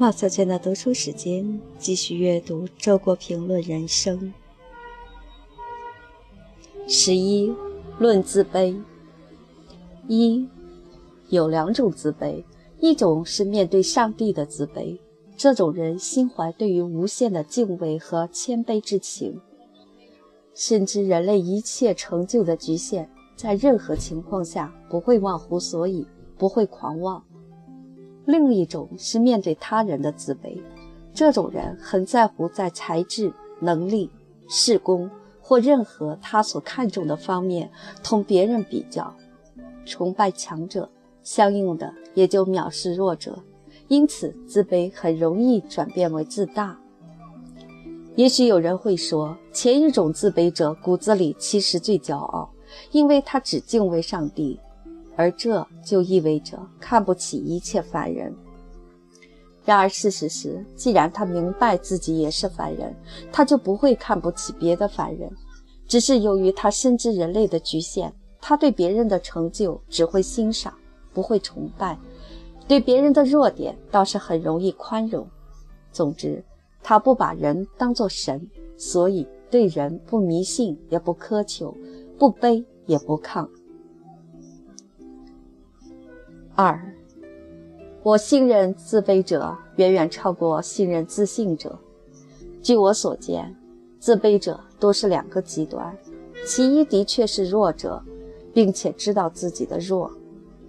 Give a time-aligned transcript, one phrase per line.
[0.00, 4.32] 马小娟的读书时间，继续阅读《周国评论人生》
[6.90, 7.54] 十一，
[7.98, 8.80] 论自卑。
[10.08, 10.48] 一，
[11.28, 12.42] 有两种自卑，
[12.78, 14.98] 一种是面对上帝的自卑，
[15.36, 19.38] 这种人心怀对于无限的敬畏和谦卑之情，
[20.54, 26.06] 深知人类一切成就的局限，在任何情况下不会忘乎所以，
[26.38, 27.22] 不会狂妄。
[28.26, 30.60] 另一种是面对他人的自卑，
[31.12, 34.10] 这种人很在乎在才智、能力、
[34.48, 35.10] 事功
[35.40, 37.70] 或任何他所看重的方面
[38.02, 39.14] 同别人比较，
[39.84, 40.88] 崇拜强者，
[41.22, 43.38] 相应的也就藐视弱者，
[43.88, 46.78] 因此自卑很容易转变为自大。
[48.16, 52.50] 也许有人会说，前一种自卑者骨子里其实最骄傲，
[52.92, 54.60] 因为他只敬畏上帝。
[55.20, 58.34] 而这就意味着看不起一切凡人。
[59.66, 62.96] 然而事实是，既然他明白自己也是凡人，
[63.30, 65.30] 他就不会看不起别的凡人。
[65.86, 68.10] 只是由于他深知人类的局限，
[68.40, 70.72] 他对别人的成就只会欣赏，
[71.12, 71.94] 不会崇拜；
[72.66, 75.28] 对别人的弱点倒是很容易宽容。
[75.92, 76.42] 总之，
[76.82, 78.48] 他不把人当作神，
[78.78, 81.76] 所以对人不迷信，也不苛求，
[82.18, 83.46] 不卑也不亢。
[86.56, 86.78] 二，
[88.02, 91.78] 我信任自卑者远远超过信任自信者。
[92.62, 93.56] 据我所见，
[93.98, 95.96] 自卑者多是两个极端：
[96.44, 98.02] 其一的确是弱者，
[98.52, 100.10] 并且知道自己的弱，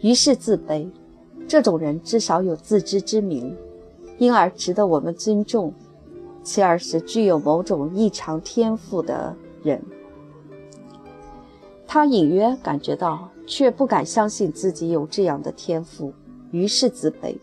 [0.00, 0.88] 于是自卑。
[1.46, 3.56] 这种人至少有自知之明，
[4.18, 5.70] 因而值得我们尊重；
[6.42, 9.80] 其二是具有某种异常天赋的人，
[11.86, 13.28] 他隐约感觉到。
[13.46, 16.12] 却不敢相信自己有这样的天赋，
[16.50, 17.36] 于是自卑。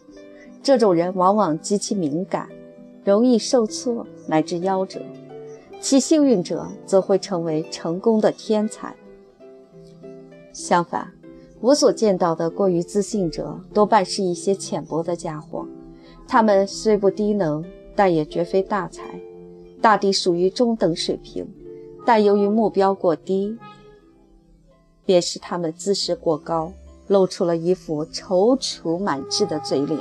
[0.62, 2.47] 这种人往往极其敏感，
[3.03, 5.00] 容易受挫乃至夭折；
[5.80, 8.96] 其幸运者则会成为成功的天才。
[10.52, 11.12] 相反，
[11.59, 15.68] 我所见到的过于自信者，多半是一些浅薄的家伙。
[16.28, 17.64] 他们虽不低能，
[17.96, 19.20] 但也绝非大才，
[19.81, 21.46] 大抵属于中等水平，
[22.06, 23.58] 但由于目标过低。
[25.06, 26.72] 便是他们姿势过高，
[27.08, 30.00] 露出了一副踌躇满志的嘴脸。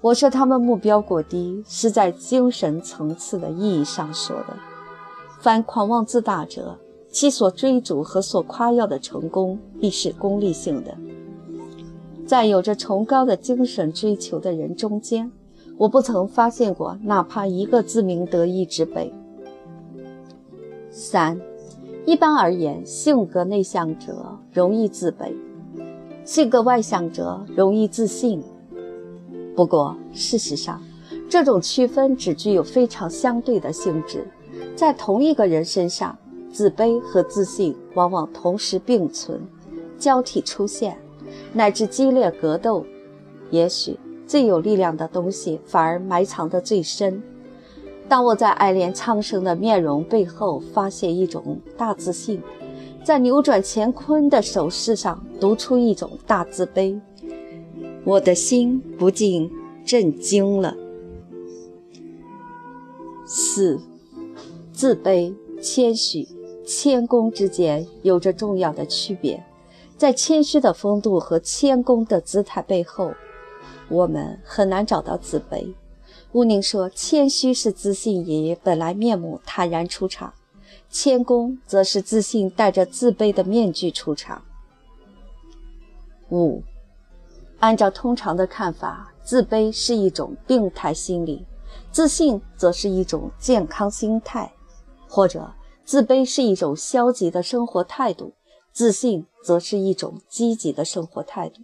[0.00, 4.56] 我说他们目标过低，是在精神层次的意义上说的。
[5.40, 6.78] 凡狂妄自大者，
[7.10, 10.96] 其所追逐和所夸耀的成功，必是功利性的。
[12.26, 15.30] 在有着崇高的精神追求的人中间，
[15.76, 19.12] 我不曾发现过哪怕一个自鸣得意之辈。
[20.90, 21.40] 三。
[22.08, 25.30] 一般而言，性格内向者容易自卑，
[26.24, 28.42] 性格外向者容易自信。
[29.54, 30.82] 不过，事实上，
[31.28, 34.26] 这种区分只具有非常相对的性质。
[34.74, 36.16] 在同一个人身上，
[36.50, 39.38] 自卑和自信往往同时并存，
[39.98, 40.96] 交替出现，
[41.52, 42.86] 乃至激烈格斗。
[43.50, 47.22] 也许最有力量的东西，反而埋藏得最深。
[48.08, 52.42] 当我在爱怜苍生的面容背后发现一种大自信，
[53.04, 56.98] 在扭转乾坤的手势上读出一种大自卑，
[58.04, 59.50] 我的心不禁
[59.84, 60.74] 震惊了。
[63.26, 63.78] 四，
[64.72, 66.26] 自卑、谦虚、
[66.64, 69.44] 谦恭之间有着重要的区别，
[69.98, 73.12] 在谦虚的风度和谦恭的姿态背后，
[73.90, 75.74] 我们很难找到自卑。
[76.32, 80.34] 乌宁说：“谦虚是自信以本来面目坦然出场，
[80.90, 84.42] 谦恭则是自信戴着自卑的面具出场。”
[86.30, 86.62] 五，
[87.60, 91.46] 按照通常的看法，自卑是一种病态心理，
[91.90, 94.52] 自信则是一种健康心态；
[95.08, 95.54] 或者，
[95.86, 98.34] 自卑是一种消极的生活态度，
[98.70, 101.62] 自信则是一种积极的生活态度。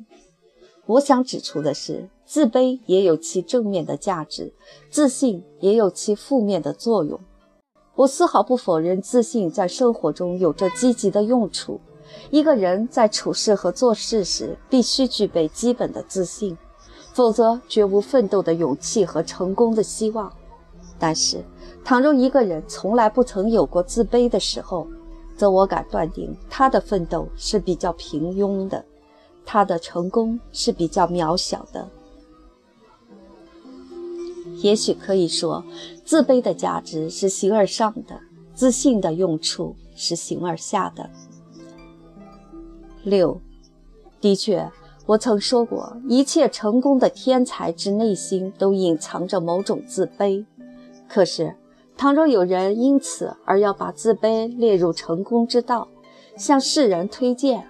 [0.86, 2.08] 我想指出的是。
[2.26, 4.54] 自卑也有其正面的价值，
[4.88, 7.20] 自信也有其负面的作用。
[7.94, 11.78] 我丝毫不否认自信在生活中有着积极的用处。
[12.30, 16.56] 一个人在处事和做事时必须具备基本的自信，
[17.12, 20.32] 否则绝无奋斗的勇气和成功的希望。
[20.98, 21.44] 但是，
[21.84, 24.86] 倘若一个人从来不曾有过自卑的时候，
[25.36, 28.82] 则我敢断定他的奋斗是比较平庸的，
[29.44, 31.88] 他的成功是比较渺小的。
[34.62, 35.64] 也许可以说，
[36.04, 38.20] 自卑的价值是形而上的，
[38.54, 41.10] 自信的用处是形而下的。
[43.02, 43.40] 六，
[44.20, 44.70] 的确，
[45.06, 50.46] 我曾说过，一切成功的天才之内心都隐藏着某种自卑。
[51.06, 51.56] 可是，
[51.96, 55.88] 倘若有人因此而要把自卑列入成功之道，
[56.38, 57.68] 向世人推荐，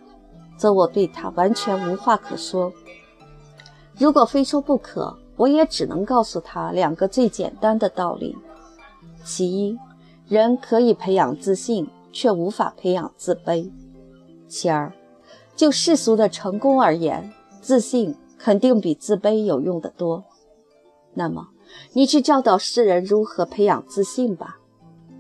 [0.57, 2.73] 则我对他完全无话可说。
[3.99, 8.37] 如果非说不可，我也只能告诉他两个最简单的道理：
[9.25, 9.79] 其一，
[10.29, 13.71] 人可以培养自信，却无法培养自卑；
[14.49, 14.93] 其二。
[15.57, 20.25] 就世俗的成功而言，自信肯定比自卑有用的多。
[21.15, 21.49] 那么，
[21.93, 24.59] 你去教导世人如何培养自信吧，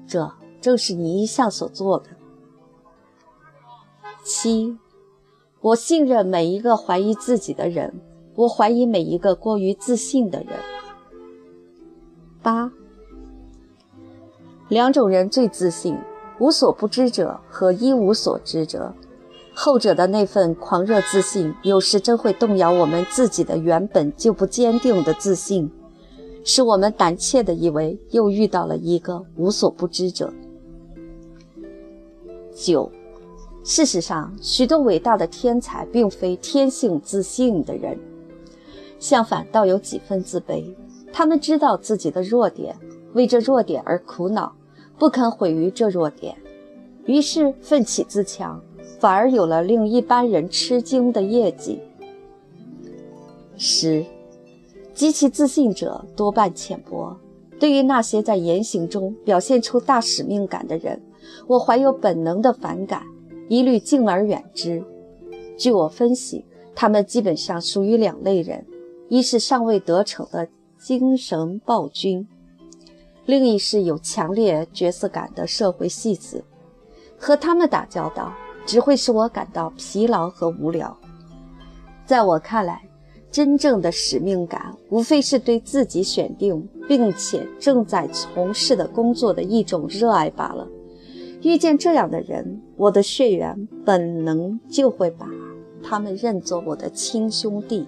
[0.08, 2.06] 这正是你一向所做的。
[4.24, 4.76] 七，
[5.64, 7.94] 我信任每一个怀疑自己的人，
[8.34, 10.48] 我怀疑每一个过于自信的人。
[12.42, 12.70] 八，
[14.68, 15.96] 两种人最自信：
[16.38, 18.94] 无所不知者和一无所知者。
[19.54, 25.72] 后者的那份狂热自信，有时真会动摇我们自己的原本就不坚定的自信，
[26.44, 30.30] 使我们胆怯地以为又遇到了一个无所不知者。
[32.54, 32.92] 九，
[33.64, 37.98] 事实上，许多伟大的天才并非天性自信的人，
[38.98, 40.62] 相反，倒有几分自卑。
[41.10, 42.76] 他们知道自己的弱点，
[43.14, 44.54] 为这弱点而苦恼，
[44.98, 46.36] 不肯毁于这弱点，
[47.06, 48.60] 于是奋起自强。
[49.00, 51.80] 反而有了令一般人吃惊的业绩。
[53.56, 54.04] 十，
[54.94, 57.16] 极其自信者多半浅薄。
[57.58, 61.00] 对于那些在言行中表现出大使命感的人，
[61.46, 63.02] 我怀有本能的反感，
[63.48, 64.82] 一律敬而远之。
[65.56, 66.44] 据我分析，
[66.74, 68.66] 他们基本上属于两类人：
[69.08, 70.48] 一是尚未得逞的
[70.78, 72.26] 精神暴君，
[73.26, 76.44] 另一是有强烈角色感的社会戏子。
[77.18, 78.32] 和他们打交道。
[78.66, 80.96] 只会使我感到疲劳和无聊。
[82.06, 82.80] 在我看来，
[83.30, 90.66] 真正的使命感无非是对自己选定并且正在从事的工作的一种热爱罢了。
[91.44, 95.28] 遇见这样的人，我的血缘本能就会把
[95.82, 97.86] 他们认作我的亲兄弟。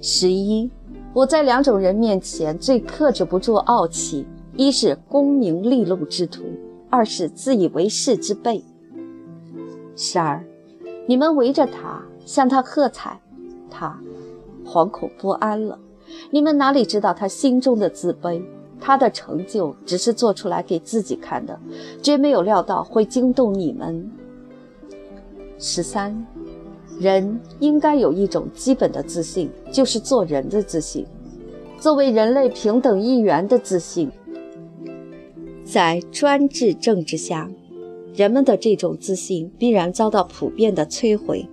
[0.00, 0.70] 十一，
[1.12, 4.24] 我在两种人面前最克制不住傲气：
[4.54, 6.44] 一是功名利禄之徒。
[6.88, 8.62] 二是自以为是之辈。
[9.96, 10.42] 十二，
[11.08, 13.20] 你们围着他，向他喝彩，
[13.68, 14.00] 他
[14.64, 15.76] 惶恐不安了。
[16.30, 18.40] 你们哪里知道他心中的自卑？
[18.80, 21.58] 他的成就只是做出来给自己看的，
[22.02, 24.10] 绝没有料到会惊动你们。
[25.58, 26.26] 十三，
[27.00, 31.06] 人应该有一种基本的自信，就是做人的自信，
[31.80, 34.10] 作为人类平等一员的自信。
[35.64, 37.50] 在专制政治下，
[38.14, 41.48] 人们的这种自信必然遭到普遍的摧毁。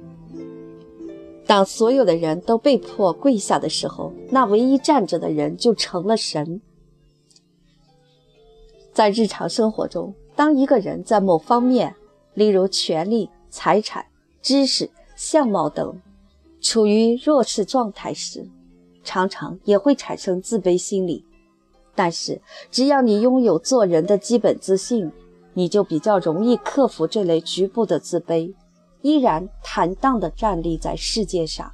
[1.46, 6.62] 当所有的人都被迫跪下的时候，那唯一站着的人就成了神。
[8.94, 11.96] 在日常生活中，当一个人在某方面，
[12.36, 14.06] 例如权力、财产、
[14.42, 16.00] 知识、相貌等，
[16.62, 18.48] 处于弱势状态时，
[19.04, 21.26] 常常也会产生自卑心理。
[21.96, 22.42] 但是，
[22.72, 25.12] 只要你拥有做人的基本自信，
[25.54, 28.54] 你就比较容易克服这类局部的自卑，
[29.02, 31.72] 依然坦荡地站立在世界上。